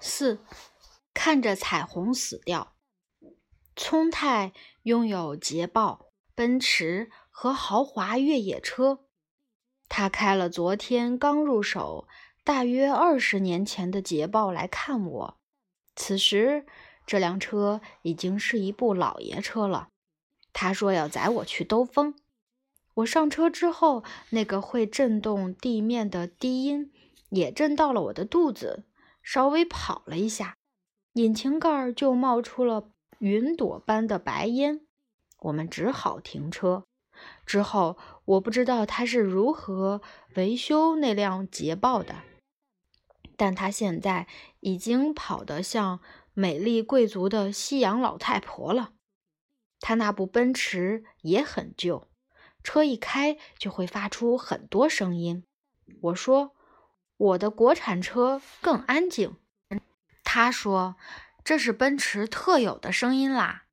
[0.00, 0.40] 四，
[1.12, 2.74] 看着彩虹死掉。
[3.74, 9.00] 聪太拥有捷豹、奔驰和豪华越野车。
[9.88, 12.06] 他开了昨天刚入手、
[12.44, 15.38] 大约二十年前的捷豹来看我。
[15.96, 16.66] 此时，
[17.06, 19.88] 这辆车已经是一部老爷车了。
[20.52, 22.14] 他说要载我去兜风。
[22.94, 26.92] 我上车之后，那个会震动地面的低音
[27.30, 28.84] 也震到了我的肚子。
[29.30, 30.56] 稍微跑了一下，
[31.12, 32.88] 引擎盖就冒出了
[33.18, 34.80] 云朵般的白烟。
[35.40, 36.86] 我们只好停车。
[37.44, 40.00] 之后，我不知道他是如何
[40.36, 42.22] 维修那辆捷豹的，
[43.36, 44.26] 但他现在
[44.60, 46.00] 已经跑得像
[46.32, 48.92] 美丽贵族的西洋老太婆了。
[49.78, 52.08] 他那部奔驰也很旧，
[52.64, 55.44] 车一开就会发出很多声音。
[56.00, 56.54] 我说。
[57.18, 59.36] 我的国产车更安静，
[60.22, 60.96] 他说
[61.44, 63.64] ：“这是奔驰特有的声音啦。”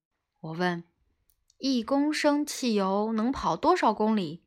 [0.41, 0.83] 我问
[1.59, 4.43] ：“一公升汽油能跑多少公里？”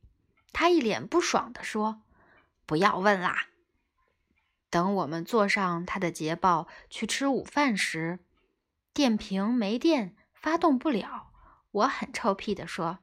[0.52, 2.02] 他一脸不爽地说
[2.66, 3.46] ：“不要问啦。”
[4.68, 8.18] 等我们坐上他的捷豹去吃午饭时，
[8.92, 11.30] 电瓶没电，发动不了。
[11.70, 12.98] 我很臭屁地说：“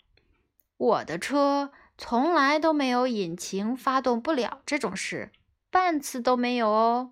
[0.75, 5.31] 我的车从来都没有引擎发动不了这种事。”
[5.75, 7.11] 半次都没有哦。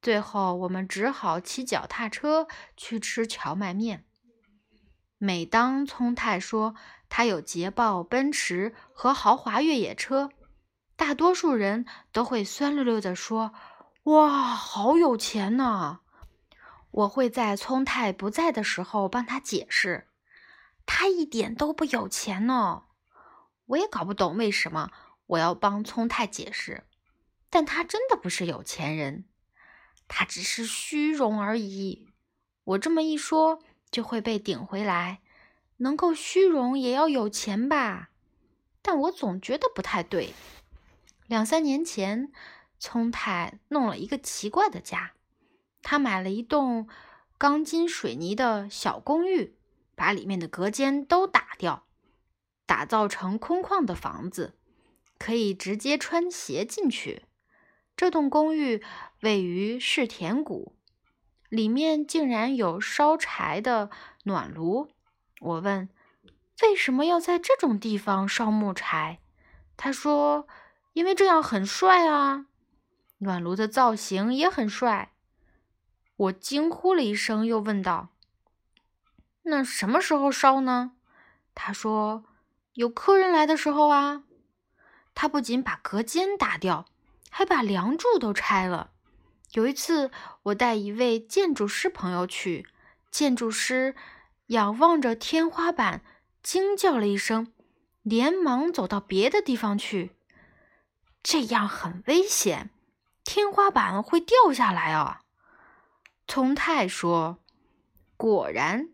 [0.00, 4.06] 最后，我们只好骑脚踏车去吃荞麦面。
[5.18, 6.74] 每当聪太说
[7.10, 10.30] 他有捷豹、奔驰和豪华越野车，
[10.96, 13.52] 大多数人都会酸溜溜地说
[14.04, 16.00] ：“哇，好有钱呐！”
[16.90, 20.08] 我会在聪太不在的时候帮他解释
[20.86, 22.84] ：“他一点都不有钱呢。”
[23.68, 24.90] 我也搞不懂为什么
[25.26, 26.84] 我要帮聪太解释。
[27.54, 29.26] 但他真的不是有钱人，
[30.08, 32.08] 他只是虚荣而已。
[32.64, 33.60] 我这么一说，
[33.92, 35.20] 就会被顶回来。
[35.76, 38.10] 能够虚荣也要有钱吧？
[38.82, 40.34] 但我总觉得不太对。
[41.28, 42.32] 两三年前，
[42.80, 45.12] 聪太弄了一个奇怪的家。
[45.80, 46.88] 他买了一栋
[47.38, 49.54] 钢筋水泥的小公寓，
[49.94, 51.86] 把里面的隔间都打掉，
[52.66, 54.58] 打造成空旷的房子，
[55.20, 57.22] 可以直接穿鞋进去。
[57.96, 58.82] 这栋公寓
[59.20, 60.74] 位于世田谷，
[61.48, 63.88] 里面竟然有烧柴的
[64.24, 64.90] 暖炉。
[65.40, 65.88] 我问
[66.62, 69.20] ：“为什么要在这种地方烧木柴？”
[69.76, 70.48] 他说
[70.92, 72.46] ：“因为这样很帅啊，
[73.18, 75.12] 暖炉的造型也很帅。”
[76.16, 78.08] 我惊呼了一声，又问道
[79.42, 80.92] ：“那什么时候烧呢？”
[81.54, 82.24] 他说
[82.74, 84.24] ：“有客人来的时候啊。”
[85.14, 86.86] 他不仅把隔间打掉。
[87.36, 88.92] 还把梁柱都拆了。
[89.54, 90.12] 有一次，
[90.44, 92.68] 我带一位建筑师朋友去，
[93.10, 93.96] 建筑师
[94.46, 96.04] 仰望着天花板，
[96.44, 97.52] 惊叫了一声，
[98.02, 100.12] 连忙走到别的地方去。
[101.24, 102.70] 这样很危险，
[103.24, 105.22] 天花板会掉下来啊！
[106.28, 107.40] 聪太说
[108.16, 108.90] ：“果然，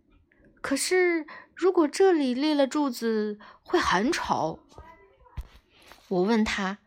[0.63, 4.61] 可是如果这里立了柱子，会很丑。”
[6.09, 6.79] 我问他。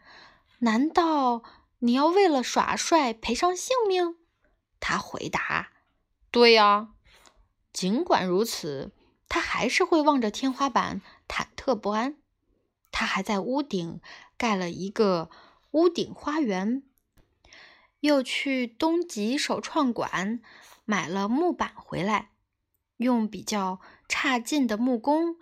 [0.63, 1.43] 难道
[1.79, 4.15] 你要为了耍帅赔上性命？
[4.79, 5.73] 他回答
[6.31, 6.93] ：“对呀。”
[7.73, 8.93] 尽管如此，
[9.27, 12.15] 他还是会望着天花板忐忑不安。
[12.91, 13.99] 他还在屋顶
[14.37, 15.29] 盖了一个
[15.71, 16.83] 屋顶花园，
[17.99, 20.39] 又去东极首创馆
[20.85, 22.29] 买了木板回来，
[22.95, 25.37] 用比较差劲的木工，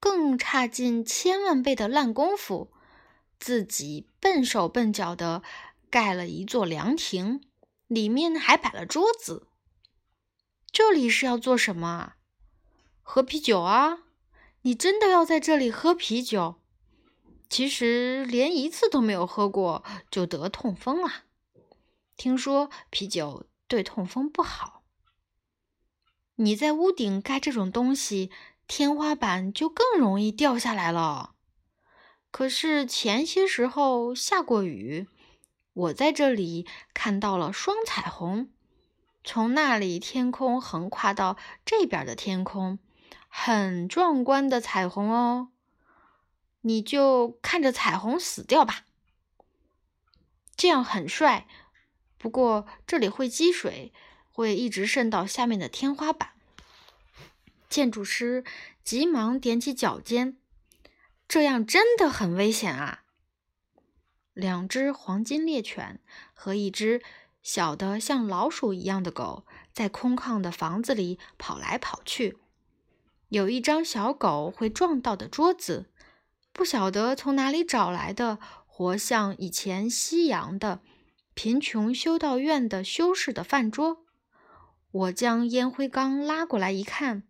[0.00, 2.72] 更差劲千万倍的烂功夫。
[3.38, 5.42] 自己笨手笨脚的
[5.90, 7.40] 盖了一座凉亭，
[7.86, 9.46] 里面还摆了桌子。
[10.72, 12.16] 这里是要做什么啊？
[13.02, 14.00] 喝啤酒啊！
[14.62, 16.56] 你真的要在这里喝啤酒？
[17.48, 21.24] 其实连一次都没有喝过，就得痛风了。
[22.16, 24.82] 听说啤酒对痛风不好。
[26.34, 28.32] 你在屋顶盖这种东西，
[28.66, 31.35] 天花板就更容易掉下来了。
[32.36, 35.08] 可是前些时候下过雨，
[35.72, 38.50] 我在这里看到了双彩虹，
[39.24, 42.78] 从那里天空横跨到这边的天空，
[43.30, 45.48] 很壮观的彩虹哦。
[46.60, 48.84] 你就看着彩虹死掉吧，
[50.54, 51.48] 这样很帅。
[52.18, 53.94] 不过这里会积水，
[54.30, 56.32] 会一直渗到下面的天花板。
[57.70, 58.44] 建筑师
[58.84, 60.36] 急忙踮起脚尖。
[61.28, 63.02] 这样真的很危险啊！
[64.32, 66.00] 两只黄金猎犬
[66.34, 67.02] 和一只
[67.42, 72.38] 小的像老鼠一样的狗在空旷的房子里跑来跑去。
[73.28, 75.90] 有一张小狗会撞到的桌子，
[76.52, 80.80] 不晓得从哪里找来的，活像以前西洋的
[81.34, 84.04] 贫穷修道院的修士的饭桌。
[84.92, 87.24] 我将烟灰缸拉过来一看，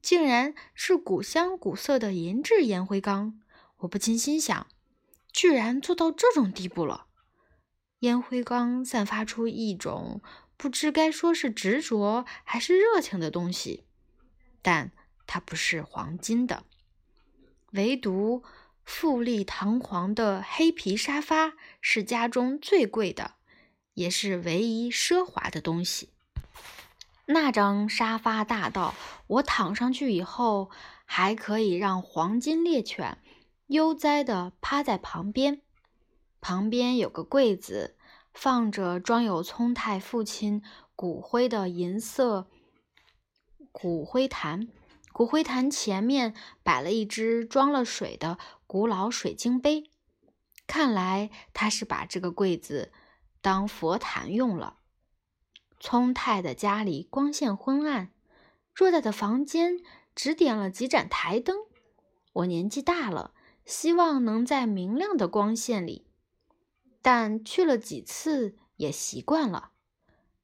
[0.00, 3.40] 竟然是古香古色的银质烟灰缸。
[3.78, 4.66] 我不禁心想，
[5.32, 7.06] 居然做到这种地步了。
[8.00, 10.20] 烟灰缸散发出一种
[10.56, 13.84] 不知该说是执着还是热情的东西，
[14.62, 14.92] 但
[15.26, 16.64] 它不是黄金的。
[17.72, 18.42] 唯独
[18.84, 23.34] 富丽堂皇的黑皮沙发是家中最贵的，
[23.94, 26.10] 也是唯一奢华的东西。
[27.30, 28.94] 那张沙发大到
[29.26, 30.70] 我躺上去以后，
[31.04, 33.18] 还可以让黄金猎犬
[33.66, 35.60] 悠哉地趴在旁边。
[36.40, 37.98] 旁边有个柜子，
[38.32, 40.62] 放着装有聪太父亲
[40.96, 42.48] 骨灰的银色
[43.70, 44.68] 骨灰坛。
[45.12, 46.32] 骨灰坛前面
[46.62, 49.90] 摆了一只装了水的古老水晶杯，
[50.66, 52.90] 看来他是把这个柜子
[53.42, 54.78] 当佛坛用了。
[55.80, 58.10] 聪太的家里光线昏暗，
[58.74, 59.80] 偌大的房间
[60.14, 61.56] 只点了几盏台灯。
[62.32, 63.32] 我年纪大了，
[63.64, 66.06] 希望能在明亮的光线里。
[67.00, 69.70] 但去了几次也习惯了，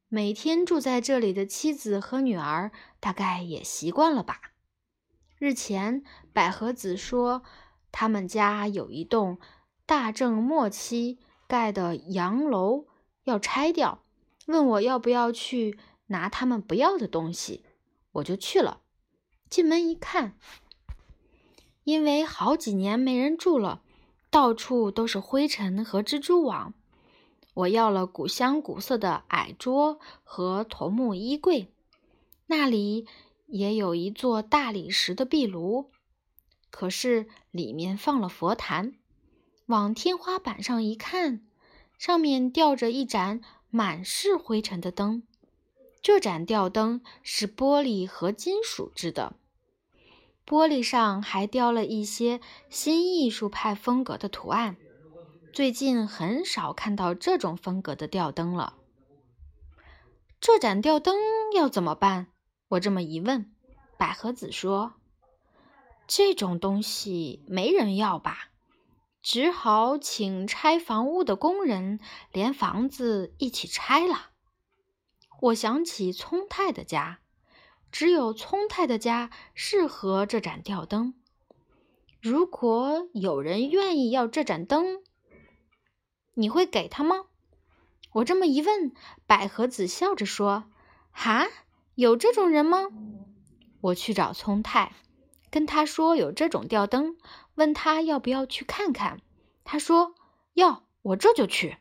[0.09, 2.71] 每天住在这里的妻子和女儿
[3.01, 4.41] 大概也习惯了吧。
[5.37, 7.43] 日前，百合子说
[7.91, 9.39] 他们家有一栋
[9.85, 12.87] 大正末期盖的洋楼
[13.25, 14.04] 要拆掉，
[14.47, 17.65] 问我要不要去拿他们不要的东西，
[18.13, 18.81] 我就去了。
[19.49, 20.37] 进门一看，
[21.85, 23.83] 因为好几年没人住了。
[24.31, 26.75] 到处都是灰尘和蜘蛛网。
[27.55, 31.73] 我要了古香古色的矮桌和桐木衣柜，
[32.47, 33.07] 那里
[33.47, 35.93] 也有一座大理石的壁炉，
[36.71, 38.95] 可是里面放了佛坛。
[39.67, 41.47] 往天花板上一看，
[41.97, 43.41] 上面吊着一盏
[43.75, 45.25] 满是灰尘的灯。
[46.01, 49.35] 这盏吊灯是玻璃和金属制的。
[50.47, 52.41] 玻璃上还雕了一些
[52.71, 54.77] 新艺术派风格的图案，
[55.53, 58.77] 最近很少看到这种风格的吊灯了。
[60.41, 61.17] 这盏吊灯
[61.57, 62.29] 要怎么办？
[62.69, 63.53] 我这么一问，
[63.99, 64.93] 百合子说
[66.07, 68.51] ：“这种东西没人要吧？
[69.25, 71.99] 只好请拆房屋的工人
[72.31, 74.33] 连房子一起拆了。”
[75.41, 77.21] 我想起聪太的家。
[77.91, 81.15] 只有聪太的家适合这盏吊灯。
[82.21, 85.05] 如果有人愿意要这盏灯，
[86.35, 87.27] 你会给他吗？
[88.15, 88.93] 我这么一问，
[89.29, 90.65] 百合子笑着说
[91.15, 91.47] ：“哈，
[91.95, 92.89] 有这种人吗？”
[93.81, 94.93] 我去找聪太，
[95.49, 97.17] 跟他说有这种吊灯，
[97.55, 99.21] 问他要不要去看看。
[99.65, 100.15] 他说
[100.55, 101.79] 要，我这就去。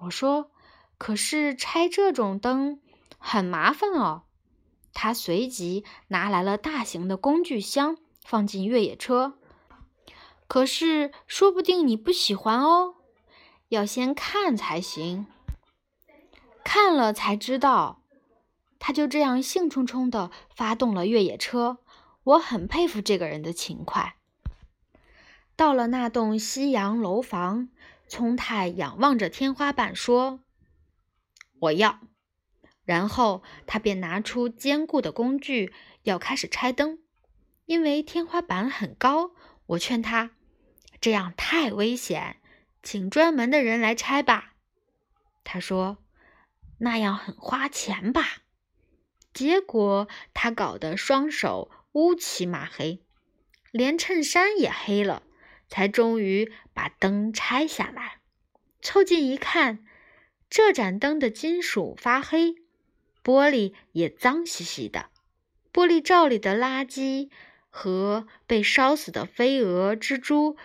[0.00, 0.50] 我说
[0.98, 2.80] ：“可是拆这种灯
[3.18, 4.24] 很麻烦哦。”
[4.92, 9.38] 他随即拿来了大型的工具箱，放进越野车。
[10.46, 12.94] 可是，说不定你不喜欢哦，
[13.68, 15.26] 要先看才行。
[16.62, 18.00] 看了才知道。
[18.78, 21.78] 他就这样兴冲冲地发动了越野车。
[22.22, 24.16] 我很佩服这个人的勤快。
[25.56, 27.68] 到了那栋西洋楼房，
[28.08, 30.40] 聪太仰望着天花板说
[31.60, 32.00] ：“我要。”
[32.84, 36.98] 然后他便拿出坚固的工具，要开始拆灯。
[37.66, 39.30] 因为天花板很高，
[39.66, 40.32] 我劝他
[41.00, 42.36] 这样太危险，
[42.82, 44.52] 请专门的人来拆吧。
[45.44, 45.98] 他说
[46.78, 48.42] 那样很花钱吧。
[49.32, 53.02] 结果他搞得双手乌漆嘛黑，
[53.70, 55.22] 连衬衫也黑了，
[55.68, 58.20] 才终于把灯拆下来。
[58.80, 59.84] 凑近一看，
[60.50, 62.56] 这盏灯的金属发黑。
[63.22, 65.08] 玻璃也脏兮兮的，
[65.72, 67.30] 玻璃罩里的垃圾
[67.70, 70.58] 和被烧死的飞蛾、蜘蛛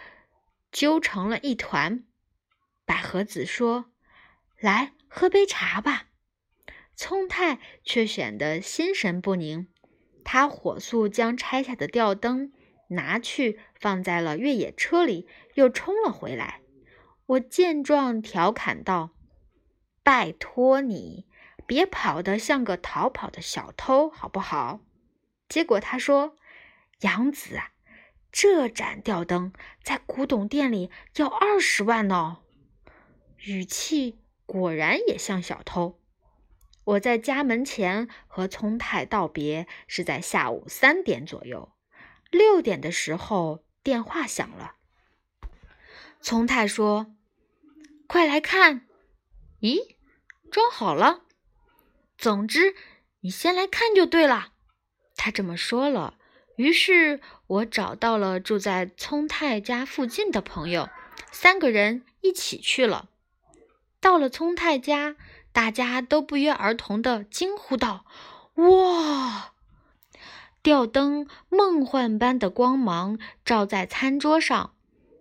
[0.70, 2.04] 揪成了一团。
[2.86, 3.86] 百合子说
[4.60, 6.08] ：“来喝杯茶吧。”
[6.98, 9.70] 聪太却显得心神不宁，
[10.26, 12.52] 他火速将拆下的吊灯
[12.90, 16.62] 拿去放在了越野车里，又冲了回来。
[17.26, 19.12] 我见状，调侃道
[20.04, 21.26] ：“拜托你。”
[21.68, 24.80] 别跑得像个逃跑的小偷，好不好？
[25.48, 26.36] 结果他说
[27.02, 27.74] ：“杨子啊，
[28.32, 29.54] 这盏吊灯
[29.84, 32.40] 在古董店里要二十万呢。”
[33.46, 34.18] 语气
[34.48, 36.00] 果然也像小偷。
[36.86, 41.72] 我在家门前和聪太道别是在下午三点左右，
[42.30, 44.76] 六点的时候电话响了。
[46.22, 47.16] 聪太说
[48.08, 48.88] ：“快来看！”
[49.62, 49.96] 咦，
[50.52, 51.22] 装好了。
[52.18, 52.76] 总之，
[53.22, 54.54] 你先来看就对了。
[55.16, 56.16] 他这么说了。
[56.58, 60.90] 于是我找到了住在聪太家附近的朋友，
[61.32, 63.10] 三个人一起去了。
[64.02, 65.16] 到了聪太家，
[65.54, 68.06] 大家都不约而同地惊呼道
[68.56, 69.54] ：“哇！
[70.62, 74.74] 吊灯梦幻般的光芒照在餐桌上，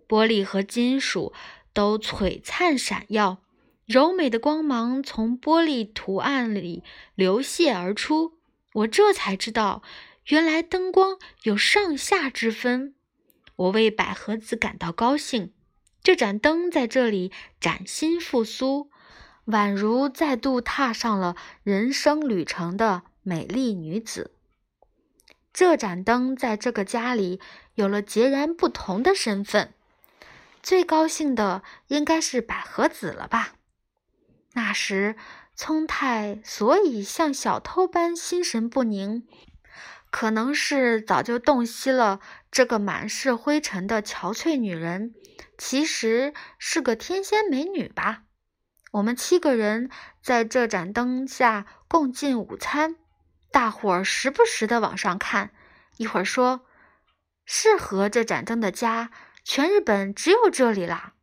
[0.07, 1.33] 玻璃和金属
[1.73, 3.43] 都璀璨闪耀，
[3.85, 6.83] 柔美的光芒从玻璃图案里
[7.15, 8.33] 流泻而出。
[8.73, 9.81] 我这才知道。”
[10.29, 12.93] 原来灯光有上下之分，
[13.55, 15.53] 我为百合子感到高兴。
[16.03, 18.91] 这盏灯在这里崭新复苏，
[19.47, 24.35] 宛如再度踏上了人生旅程的美丽女子。
[25.59, 27.41] 这盏灯在这个家里
[27.75, 29.73] 有了截然不同的身份。
[30.63, 33.55] 最高兴的应该是百合子了吧？
[34.53, 35.17] 那时
[35.57, 39.27] 聪太所以像小偷般心神不宁。
[40.09, 45.13] 可能是早就洞悉了，这个满是灰尘的憔悴女人，
[45.57, 48.23] 其实是个天仙美女吧。
[48.91, 49.89] 我们七个人
[50.23, 52.95] 在这盏灯下共进午餐，
[53.51, 55.51] 大伙儿时不时的往上看，
[55.97, 56.65] 一会儿说
[57.45, 59.11] ：“适合这盏灯的家，
[59.43, 61.13] 全日本只有这里啦。”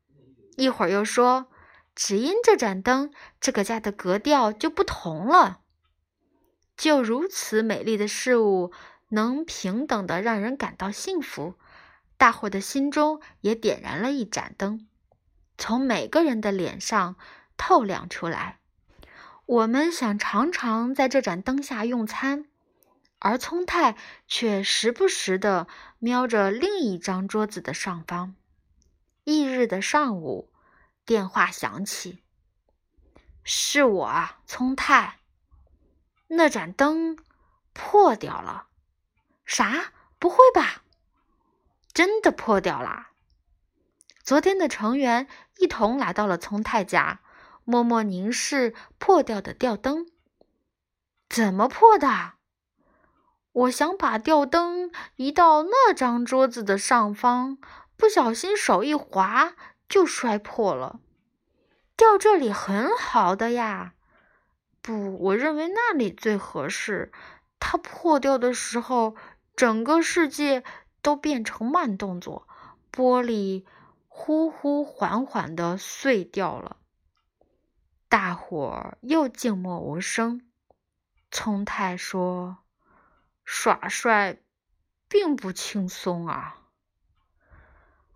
[0.57, 1.47] 一会儿又说
[1.95, 5.61] ：“只因这盏灯，这个家的格调就不同了。”
[6.77, 8.73] 就如此美丽的事物，
[9.11, 11.55] 能平等的让人感到幸福，
[12.17, 14.87] 大伙的心中也点燃了一盏灯，
[15.57, 17.17] 从每个人的脸上
[17.57, 18.59] 透亮出来。
[19.47, 22.47] 我们想常常在这盏灯下用餐，
[23.21, 25.69] 而聪太却时不时的
[26.01, 28.35] 瞄着另一张桌子的上方。
[29.23, 30.51] 翌日的上午，
[31.05, 32.25] 电话响起，
[33.45, 35.21] 是我，聪太。
[36.27, 37.17] 那盏灯
[37.73, 38.67] 破掉了，
[39.45, 39.93] 啥？
[40.19, 40.83] 不会吧？
[41.93, 43.11] 真的破掉了？
[44.25, 47.21] 昨天的成员一同来到了聪太家，
[47.67, 50.07] 默默凝视破掉的吊灯。
[51.29, 52.35] 怎么破的？
[53.51, 57.59] 我想把吊灯移到那张桌子的上方，
[57.97, 59.55] 不小心手一滑
[59.89, 61.01] 就摔破了。
[61.97, 63.95] 吊这里很好的呀。
[64.81, 67.11] 不，我认为那里最合适。
[67.59, 69.17] 它破掉的时候，
[69.57, 70.63] 整个世界
[71.03, 72.47] 都变成慢动作，
[72.93, 73.65] 玻璃
[74.07, 76.77] 呼呼缓缓的碎掉了。
[78.09, 80.43] 大伙儿又静默无声。
[81.31, 82.59] 聪太说
[83.45, 84.39] ：“耍帅
[85.09, 86.59] 并不轻松啊！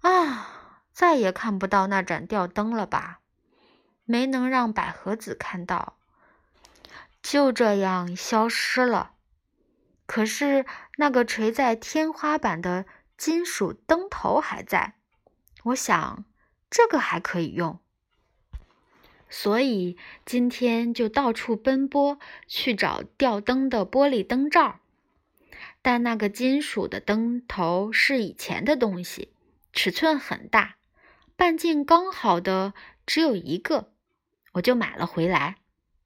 [0.01, 3.21] 啊，再也看不到那盏吊灯了吧？
[4.05, 5.97] 没能让百合子看到。”
[7.23, 9.13] 就这样消失了。
[10.07, 10.65] 可是
[10.97, 12.87] 那个垂在天花板的
[13.19, 14.95] 金属灯头还在，
[15.65, 16.25] 我想
[16.71, 17.79] 这个还可以用，
[19.31, 19.97] 所以
[20.27, 24.81] 今天就到处奔波去找吊灯的玻璃灯罩。
[25.81, 29.33] 但那个金属的灯头是以前的东西，
[29.73, 30.77] 尺寸很大，
[31.37, 32.75] 半径刚好的
[33.07, 33.93] 只有一个，
[34.53, 35.57] 我就买了回来，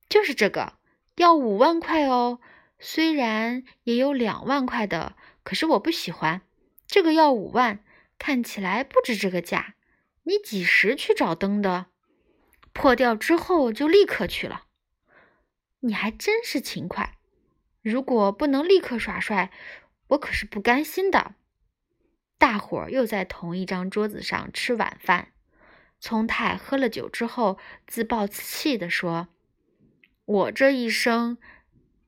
[0.09, 0.75] 就是这个。
[1.17, 2.41] 要五万块哦，
[2.79, 6.43] 虽然也有两万块的，可是我不喜欢
[6.87, 7.85] 这个要五万，
[8.19, 9.75] 看起来不值这个价。
[10.25, 11.87] 你几时去找灯的？
[12.75, 14.65] 破掉之后就立刻去了。
[15.81, 17.17] 你还真是勤快。
[17.81, 19.51] 如果不能立刻耍帅，
[20.09, 21.35] 我可是不甘心的。
[22.37, 25.29] 大伙儿又在同一张桌子上吃晚饭。
[26.01, 29.29] 聪太喝了酒之后，自暴自弃地说。
[30.27, 31.39] 我这一生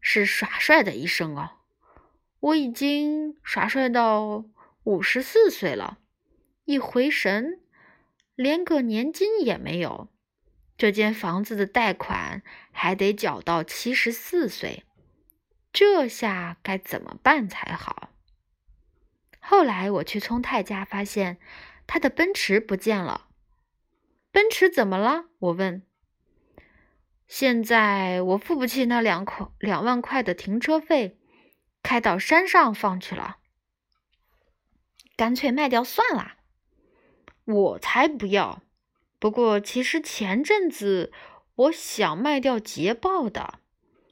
[0.00, 1.50] 是耍帅的一生哦，
[2.40, 4.44] 我已经耍帅到
[4.85, 5.99] 五十四岁了，
[6.64, 7.61] 一回神，
[8.35, 10.08] 连个年金也没有，
[10.76, 14.85] 这间房子的贷款还得缴到七十四岁，
[15.73, 18.11] 这下该怎么办才好？
[19.40, 21.38] 后来我去聪太家，发现
[21.87, 23.28] 他的奔驰不见了。
[24.30, 25.26] 奔驰怎么了？
[25.38, 25.83] 我问。
[27.26, 31.18] 现在我付不起那两块两万块的停车费，
[31.83, 33.38] 开到山上放去了，
[35.16, 36.35] 干脆卖掉算了。
[37.45, 38.62] 我才不要！
[39.18, 41.12] 不过其实前阵子
[41.54, 43.61] 我想卖掉捷豹的。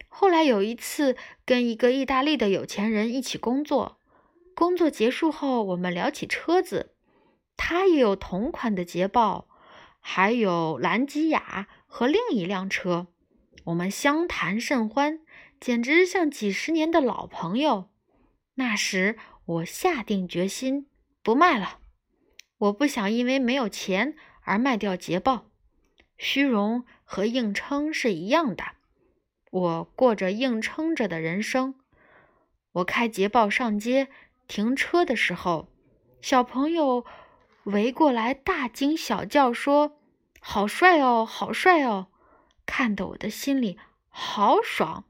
[0.09, 3.99] 后来有一次跟一个意大利的有钱人一起工作，
[4.55, 6.95] 工作结束后，我们聊起车子，
[7.57, 9.49] 他也有同款的捷豹，
[10.01, 13.09] 还有兰吉亚和另一辆车。
[13.65, 15.21] 我们相谈甚欢，
[15.59, 17.91] 简直像几十年的老朋友。
[18.55, 20.87] 那时我下定决心
[21.23, 21.79] 不卖了，
[22.59, 25.47] 我不想因为没有钱而卖掉捷豹。
[26.17, 28.65] 虚荣和硬撑是一样的，
[29.51, 31.75] 我过着硬撑着的人生。
[32.73, 34.09] 我开捷豹上街
[34.47, 35.69] 停车的时候，
[36.21, 37.05] 小朋友
[37.65, 39.99] 围过来大惊小叫，说
[40.41, 42.07] ：“好帅哦，好帅哦！”
[42.67, 45.05] 看得我的心里好爽。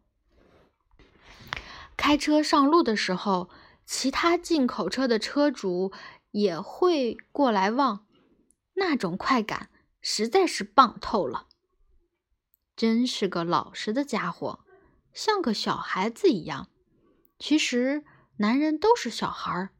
[1.96, 3.48] 开车上路的时候，
[3.86, 5.92] 其他进口车的车主
[6.32, 8.04] 也会过来望，
[8.74, 11.48] 那种快感实在是棒透了。
[12.76, 14.60] 真是个老实的家伙，
[15.12, 16.68] 像个小孩子一样。
[17.38, 18.04] 其实
[18.38, 19.70] 男人都是小孩儿。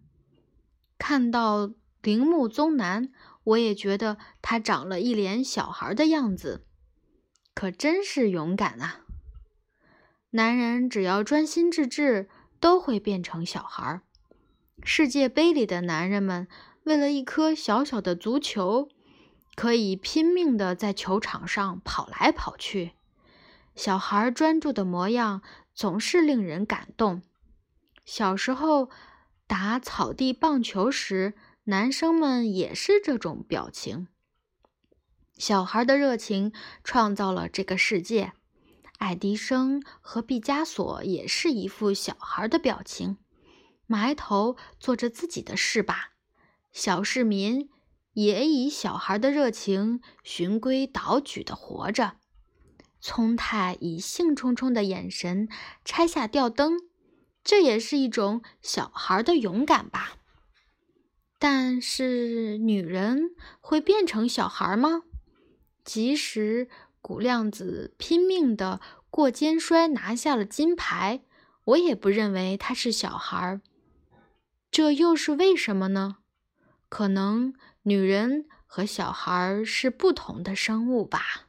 [0.99, 1.73] 看到
[2.03, 6.67] 铃木宗男，我也觉得他长了一脸小孩的样子。
[7.55, 9.01] 可真是勇敢啊！
[10.31, 14.01] 男人只要专心致志，都会变成小孩。
[14.83, 16.49] 世界杯里的男人们，
[16.85, 18.89] 为了一颗小小的足球，
[19.55, 22.93] 可以拼命的在球场上跑来跑去。
[23.75, 25.43] 小孩专注的模样
[25.75, 27.23] 总是令人感动。
[28.05, 28.91] 小时候
[29.47, 34.09] 打草地棒球时，男生们也是这种表情。
[35.37, 36.53] 小孩的热情
[36.85, 38.33] 创造了这个世界。
[38.99, 43.19] 爱迪生和毕加索也是一副小孩的表情，
[43.87, 46.14] 埋头做着自己的事吧。
[46.75, 47.71] 小市民
[48.15, 52.17] 也以小孩的热情循规蹈矩地活着。
[53.01, 55.49] 聪太以兴冲冲的眼神
[55.85, 56.81] 拆下吊灯，
[57.45, 60.17] 这也是一种小孩的勇敢吧。
[61.39, 65.03] 但是，女人会变成小孩吗？
[65.85, 66.69] 即使
[67.01, 71.23] 古亮子拼命的过肩摔拿下了金牌，
[71.67, 73.61] 我也不认为他是小孩。
[74.73, 76.17] 这又是为什么呢？
[76.95, 77.53] 可能
[77.83, 81.44] 女人和小孩是不同的生物吧。